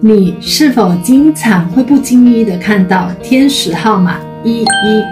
[0.00, 4.66] 你是否经常会不经意的看到天使号码一一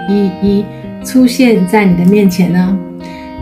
[0.09, 0.65] 一一
[1.03, 2.77] 出现在你的面前呢？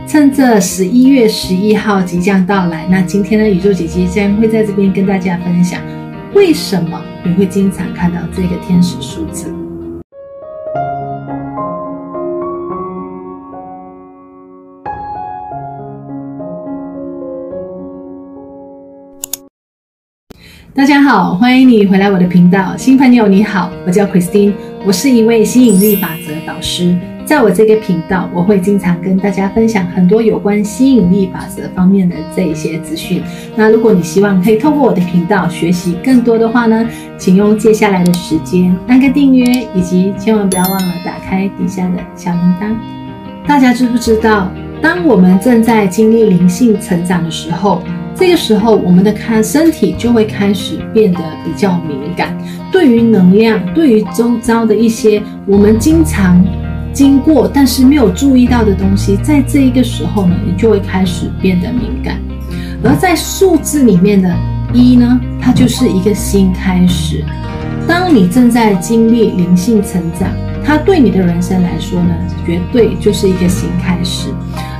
[0.07, 5.79] 趁着十一月十一号即将到来，那今天的，宇宙姐姐将会在这边跟大家分享，
[6.33, 9.60] 为什么你会经常看到这个天使数字。
[21.13, 22.73] 好，欢迎你回来我的频道。
[22.77, 24.53] 新朋友你好，我叫 Christine，
[24.85, 26.97] 我是一位吸引力法则导师。
[27.25, 33.21] 在我这个频道，我会经常跟大家分享很多有关吸引力法则方面的这一些资讯。
[33.57, 36.87] 那如果你希望可以透过我的频道学习更多的话呢，
[37.17, 42.73] 请用接下来的时间按个订阅，以及千万不要忘了打开底下的小铃铛。
[43.45, 44.49] 大家知不知道，
[44.81, 47.83] 当我们正在经历灵性成长的时候，
[48.15, 52.35] 这个时候，我们的看身体就会开始变得比较敏感，
[52.71, 56.43] 对于能量，对于周遭的一些我们经常
[56.93, 62.19] 经过但是没有注意到的东西，在这一个时候呢，你就会开始变得敏感。
[62.83, 64.35] 而在数字里面的
[64.73, 67.23] 一呢，它就是一个新开始。
[67.87, 70.27] 当你正在经历灵性成长，
[70.63, 74.29] 它对你的人生来说呢，绝对就是一个新开始，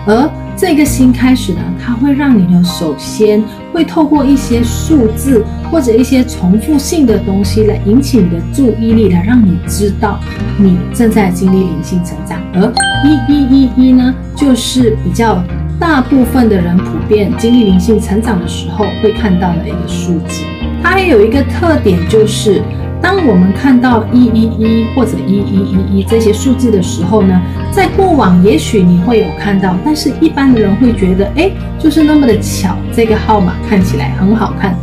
[0.06, 0.30] 而。
[0.54, 3.42] 这个新开始呢，它会让你呢，首先
[3.74, 10.20] 会透过一些数字或者一些重复性的东西来引起你的注意力，来让你知道
[10.60, 12.38] 你正在经历灵性成长。
[12.54, 12.72] 而
[13.04, 15.42] 一一一一呢，就是比较
[15.80, 20.44] 大部分的人普遍经历灵性成长的时候会看到的一个数字。
[20.84, 22.62] 它还有一个特点就是。
[23.02, 34.76] 当我们看到一一一或者一一一一这些数字的时候呢，在过往也许你会有看到，但是一般的人会觉得，哎，就是那么的巧，这个号码看起来很好看。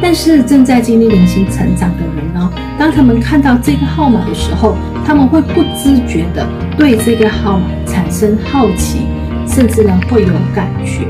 [0.00, 6.46] 但是正在经历灵性成长的人呢，当他们看到这个号码的时候，他们会不自觉的
[6.76, 9.00] 对这个号码产生好奇，
[9.46, 11.06] 甚至呢会有感觉。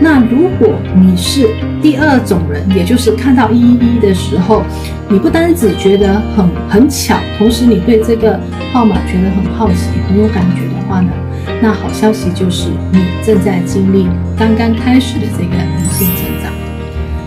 [0.00, 1.48] 那如果你是
[1.82, 4.62] 第二种人，也就是看到一一一的时候，
[5.08, 8.38] 你不单只觉得很很巧，同时你对这个
[8.72, 11.10] 号码觉得很好奇、很有感觉的话呢，
[11.60, 16.52] 那好消息就是你正在经历刚刚开始的这个灵性成长。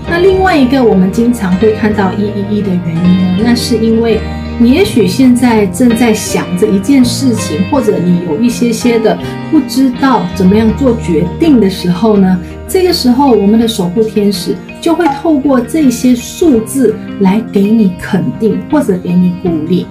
[0.10, 4.20] 那另外一个我们经常会看到一一一的原因呢，那是因为。
[4.60, 9.18] 你也许现在正在想着一件事情，或者你有一些些的
[9.50, 19.86] 不知道怎么样做决定的时候呢，这个时候我们的守护天使就会透过这些数字来给你肯定或者给你鼓励。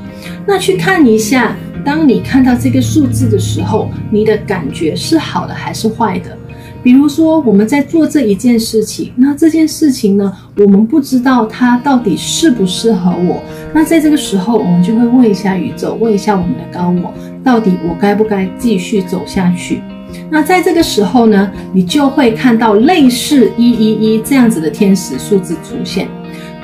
[0.46, 6.36] 那去看一下，当你看到这个数字的时候，你的感觉是好的还是坏的？
[6.82, 13.40] 比如说，我们在做这一件事情，那这件事情呢，我们不知道它到底适不适合我。
[13.72, 19.80] 那在这个时候，我们就会问一下宇宙，问一下我们的高我，到底我该不该继续走下去？
[20.30, 26.08] 那在这个时候呢，你就会看到类似一一一这样子的天使数字出现。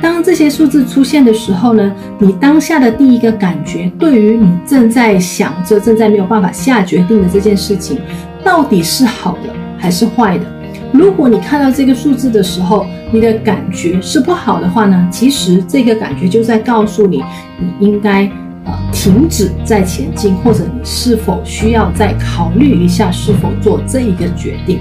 [0.00, 7.98] 当这些数字出现的时候呢，你当下的第一个感觉，对于你正在想着、正在没有办法下决定的这件事情，
[8.44, 9.52] 到底是好的？
[9.76, 10.44] 还是坏的。
[10.92, 17.22] 如果你看到这个数字的时候，你的感觉是不好的话呢，其实这个感觉就在告诉你，
[17.58, 18.30] 你应该
[18.92, 24.80] 停止再前进，或者你是否需要再考虑一下是否做这一个决定。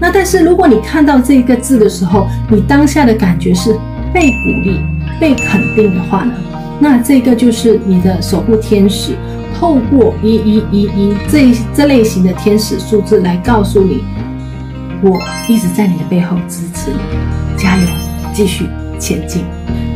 [0.00, 3.72] 那但是如果你看到这一个字的时候，你当下的感觉是
[4.12, 4.80] 被鼓励、
[5.20, 6.32] 被肯定的话呢，
[6.80, 9.12] 那这个就是你的守护天使
[9.58, 14.04] 透过一一一一这这类型的天使数字来告诉你。
[15.02, 17.82] 我一直在你的背后支持你，加油，
[18.32, 18.66] 继续
[19.04, 19.44] 前进。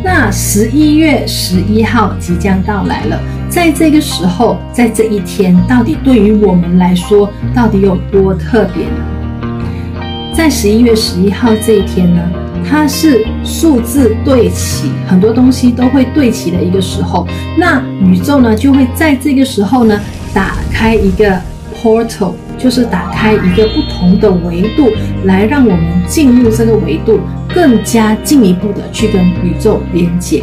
[0.04, 9.00] 那十一月十一号即将到来了，在这个时候，在这一天，到底对于我们来说，到底有多特别呢？
[10.34, 12.20] 在十一月十一号这一天呢，
[12.68, 17.26] 它是数字对齐，很多东西都会对齐的一个时候。
[17.56, 19.98] 那宇宙呢，就会在这个时候呢，
[20.34, 21.40] 打开一个
[21.74, 22.34] portal。
[22.58, 24.90] 就是打开一个不同的维度，
[25.26, 27.20] 来让我们进入这个维度，
[27.54, 30.42] 更加进一步的去跟宇宙连接。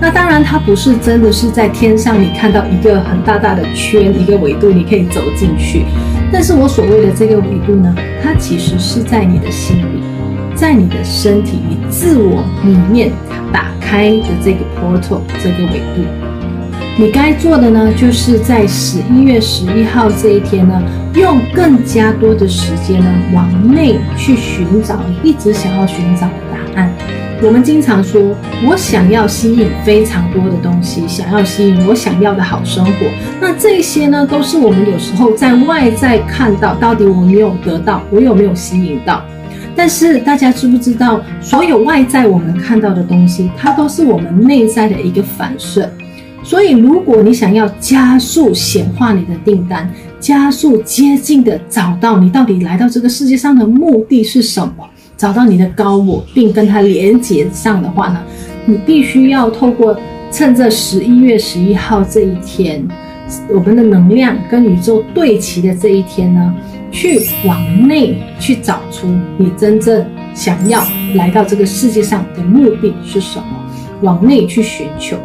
[0.00, 5.84] 那当然，它不是真的是在天上，你看到一个很大大的圈，一个维度，你可以走进去。
[6.32, 10.02] 但是我所谓的这个维度呢，它其实是在你的心里，
[10.54, 13.12] 在你的身体里，自我里面
[13.52, 16.23] 打开的这个 portal，这个维度。
[16.96, 20.80] 你该做的呢，就是在十一月十一号这一天呢，
[21.16, 26.88] 用更加多的时间呢，往内去寻找你一直想要寻找的答案。
[27.42, 28.22] 我们经常说，
[28.64, 32.92] 我想要吸引非常多的东西，想要吸引我想要的好生活。
[33.40, 39.20] 那这些呢，都是我们有时候在外在看到，到底我没有得到，我有没有吸引到？
[39.74, 45.90] 但是大家知不知道，所有外在我们看到的东西，它都是我们内在的一个反射。
[46.44, 54.86] 所以，如果你想要加速显化你的订单，加速接近的找到你到底来到这个世界上的目的是什么，
[55.16, 58.20] 找到你的高我，并跟它连接上的话呢，
[58.66, 59.98] 你必须要透过
[60.30, 62.86] 趁着十一月十一号这一天，
[63.48, 66.54] 我们的能量跟宇宙对齐的这一天呢，
[66.92, 69.06] 去往内去找出
[69.38, 70.04] 你真正
[70.34, 73.46] 想要来到这个世界上的目的是什么，
[74.02, 75.16] 往内去寻求。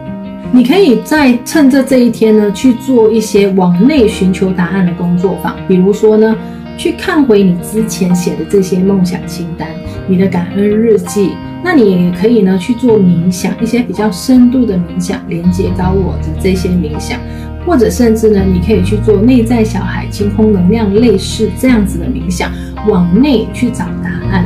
[0.52, 6.36] 你可以在趁着这一天呢，去做一些往内寻求答案的工作坊，比如说呢，
[6.76, 9.68] 去看回你之前写的这些梦想清单，
[10.08, 11.34] 你的感恩日记。
[11.64, 17.20] 那你也可以呢去做冥想，一些比较深度的冥想，连接高我的这些冥想，
[17.66, 22.52] 或者甚至呢，你可以去做内在小孩清空能量，类似这样子的冥想，
[22.88, 24.46] 往内去找答案。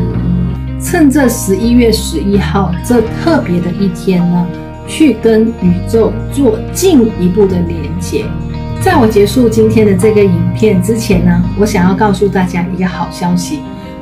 [0.82, 4.46] 趁着十一月十一号这特别的一天呢。
[4.88, 8.26] 去跟宇宙做进一步的连接。
[8.82, 13.60] 在我结束今天的这个影片之前呢，我想要告诉大家一个好消息。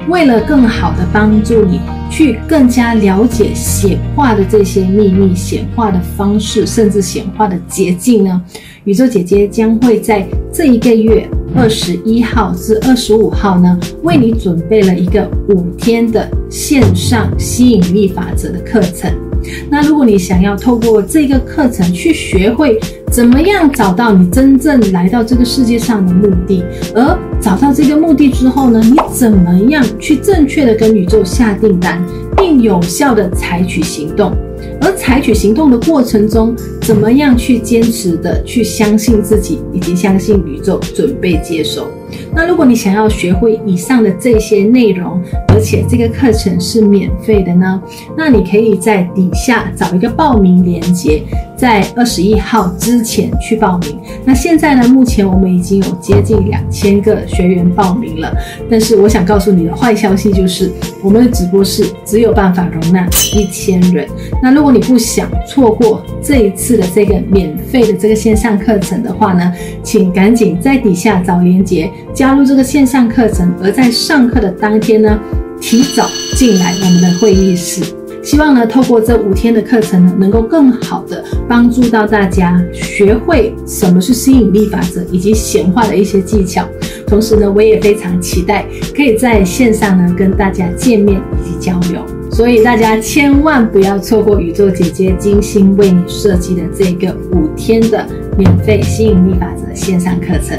[0.10, 1.80] 为了更好的帮助你
[2.10, 8.42] 去更加了解显化的这些秘密、显化的方式，甚至显化的捷径呢，
[8.84, 19.31] 宇宙姐姐将会在这一个月二十一号至二十五号呢，为你准备了一个五天的线上吸引力法则的课程。
[19.70, 22.80] 那如果你想要透过这个课程去学会
[23.12, 26.64] 怎么样找到你真正来到这个世界上的目的，
[26.96, 32.02] 而找到这个目的之后呢，你怎么样去正确的跟宇宙下订单，
[32.38, 34.32] 并有效的采取行动？
[34.82, 41.88] 而采取行动的过程中，怎么样去坚持的去相信自己，以及相信宇宙准备接收？
[42.34, 47.82] 那如果你想要学会以上的这些内容，而且这个课程是免费的呢，
[48.18, 51.22] 那你可以在底下找一个报名链接，
[51.56, 53.98] 在二十一号之前去报名。
[54.26, 58.34] 那现在呢，目前我们已经有接近两千个学员报名了。
[58.70, 60.70] 但是我想告诉你的坏消息就是，
[61.02, 64.06] 我们的直播室只有办法容纳一千人。
[64.44, 69.52] 那如果你不想错过这一次的这个免费的这个线上课程的话呢，
[69.84, 71.92] 请赶紧在底下找链接。
[72.14, 75.20] 加入这个线上课程，而在上课的当天呢，
[75.60, 77.84] 提早进来我们的会议室。
[78.24, 86.64] 希望呢，透过这五天的课程呢，能够更好的帮助到大家学会什么是吸引力法则以及显化的一些技巧。
[87.08, 88.66] 同时呢，我也非常期待
[88.96, 92.21] 可以在线上呢跟大家见面以及交流。
[92.32, 98.08] 所以大家千万不要错过宇宙姐姐精心为你设计的这个五天的
[98.38, 100.58] 免费吸引力法则线上课程。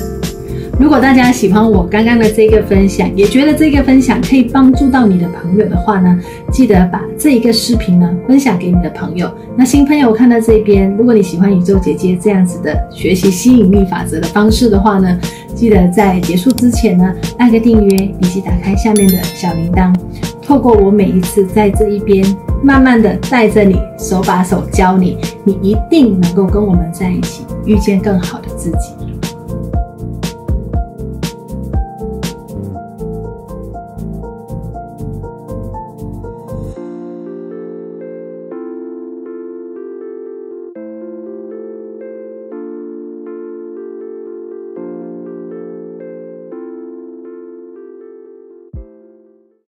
[0.78, 6.19] 如果大家喜欢我刚刚的这个分享，也觉得这个分享可以帮助到你的朋友的话呢，
[6.50, 9.30] 记得把这一个视频呢分享给你的朋友。
[9.56, 15.19] 那新朋友看到这边，如果你喜欢宇宙姐姐这样子的学习吸引力法则的方式的话呢，
[15.54, 19.94] 记得在结束之前呢按个订阅，以及打开下面的小铃铛。
[20.43, 22.25] 透过我每一次在这一边
[22.62, 29.02] 慢慢的带着你，手把手教你，你一定能够跟我们在一起，遇见更好的自己。